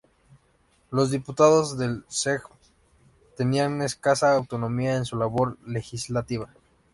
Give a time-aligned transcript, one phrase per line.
[0.89, 2.41] Los diputados del Sejm
[3.37, 6.49] tenían escasa autonomía en su labor legislativa.